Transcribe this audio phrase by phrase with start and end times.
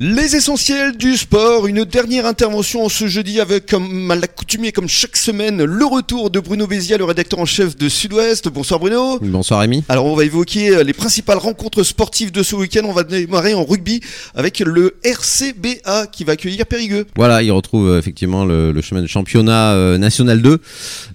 [0.00, 5.16] Les essentiels du sport, une dernière intervention ce jeudi avec, comme à l'accoutumée, comme chaque
[5.16, 8.48] semaine, le retour de Bruno Bézia, le rédacteur en chef de Sud-Ouest.
[8.48, 9.18] Bonsoir Bruno.
[9.20, 9.82] Bonsoir Rémi.
[9.88, 12.82] Alors on va évoquer les principales rencontres sportives de ce week-end.
[12.84, 14.00] On va démarrer en rugby
[14.36, 17.04] avec le RCBA qui va accueillir Périgueux.
[17.16, 20.60] Voilà, il retrouve euh, effectivement le, chemin de championnat euh, national 2.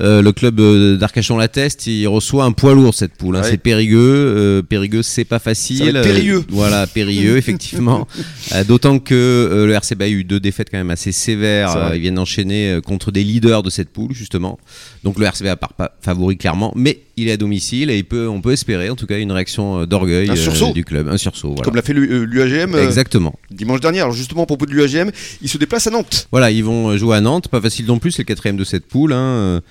[0.00, 0.58] Euh, le club
[0.96, 3.36] d'Arcachon-la-Teste, il reçoit un poids lourd cette poule.
[3.36, 3.42] Hein.
[3.44, 4.62] C'est Périgueux.
[4.66, 6.00] Périgueux, c'est pas facile.
[6.02, 6.44] Périgueux.
[6.48, 8.08] Voilà, Périgueux, effectivement.
[8.70, 11.76] D'autant que euh, le RCB a eu deux défaites quand même assez sévères.
[11.76, 14.60] Euh, ils viennent d'enchaîner euh, contre des leaders de cette poule, justement.
[15.02, 18.28] Donc le RCB part pas favori clairement, mais il est à domicile et il peut,
[18.28, 20.30] on peut espérer en tout cas une réaction d'orgueil
[20.72, 21.08] du club.
[21.08, 21.48] Un sursaut.
[21.48, 21.62] Voilà.
[21.64, 23.34] Comme l'a fait l'UAGM Exactement.
[23.50, 24.02] dimanche dernier.
[24.02, 25.10] Alors justement, à propos de l'UAGM,
[25.42, 26.28] ils se déplacent à Nantes.
[26.30, 27.48] Voilà, ils vont jouer à Nantes.
[27.48, 29.12] Pas facile non plus, c'est le quatrième de cette poule.
[29.12, 29.62] Hein.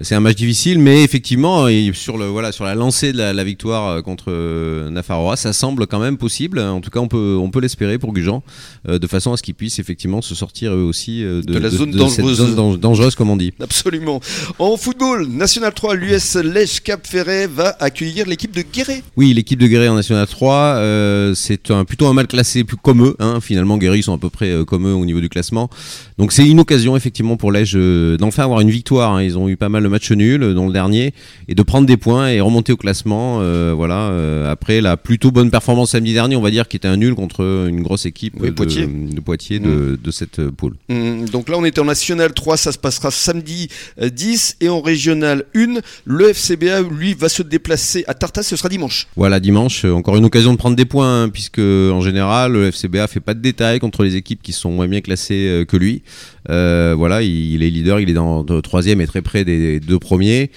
[0.00, 3.86] C'est un match difficile, mais effectivement, sur, le, voilà, sur la lancée de la, victoire
[3.86, 6.58] euh, contre euh, Nafarroa, ça semble quand même possible.
[6.58, 8.42] En tout cas, on peut, on peut l'espérer pour Gujan,
[8.88, 11.92] euh, de façon à ce qu'ils puissent effectivement se sortir eux aussi de, la zone
[11.92, 12.36] dangereuse.
[12.38, 13.52] Cette zone dangereuse, comme on dit.
[13.60, 14.20] Absolument.
[14.58, 19.04] En football, National 3, l'US Lèche Cap Ferret va accueillir l'équipe de Guéret.
[19.16, 23.04] Oui, l'équipe de Guéret en National 3, c'est un, plutôt un mal classé, plus comme
[23.04, 23.14] eux.
[23.20, 23.38] Hein.
[23.40, 25.70] Finalement, Guéret, ils sont à peu près comme eux au niveau du classement.
[26.18, 29.14] Donc c'est une occasion effectivement pour Lèche d'enfin avoir une victoire.
[29.14, 29.22] Hein.
[29.22, 31.14] Ils ont eu pas mal le match nul dans le dernier
[31.48, 33.38] et de prendre des points et remonter au classement.
[33.40, 34.08] Euh, voilà.
[34.10, 37.14] Euh, après la plutôt bonne performance samedi dernier, on va dire, qui était un nul
[37.14, 40.12] contre une grosse équipe de, Poitiers de, Poitiers de, mm.
[40.12, 40.74] cette poule.
[40.88, 41.26] Mm.
[41.26, 43.68] Donc là, on était en National 3, ça se passera samedi
[44.00, 48.56] 10 euh, et en Régional 1, le FCBA lui va se déplacer à Tartas, ce
[48.56, 49.06] sera dimanche.
[49.16, 53.06] Voilà, dimanche, encore une occasion de prendre des points, hein, puisque en général, le FCBA
[53.06, 56.02] fait pas de détails contre les équipes qui sont moins bien classées que lui.
[56.48, 60.50] voilà, il, est leader, il est dans troisième et très près des deux premiers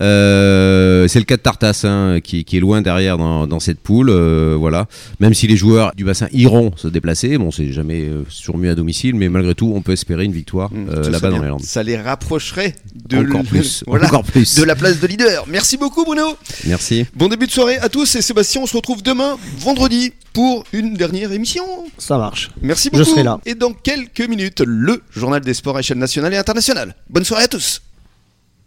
[0.00, 4.10] euh, c'est le cas de Tartas hein, qui, est loin derrière dans, cette poule.
[4.10, 4.86] Euh, voilà.
[5.20, 8.70] Même si les joueurs du bassin iront se déplacer, bon, c'est jamais euh, sur mieux
[8.70, 11.62] à domicile, mais malgré tout, on peut espérer une victoire mmh, là-bas dans les Landes.
[11.62, 12.74] Ça les rapprocherait
[13.08, 14.56] de, encore plus, encore plus.
[14.56, 15.44] de la place de leader.
[15.48, 16.36] Merci beaucoup, Bruno.
[16.66, 17.06] Merci.
[17.14, 20.94] Bon début de soirée à tous et Sébastien, on se retrouve demain, vendredi, pour une
[20.94, 21.64] dernière émission.
[21.98, 22.50] Ça marche.
[22.62, 23.04] Merci beaucoup.
[23.04, 23.38] Je serai là.
[23.44, 26.94] Et dans quelques minutes, le journal des sports à échelle nationale et internationale.
[27.10, 27.82] Bonne soirée à tous.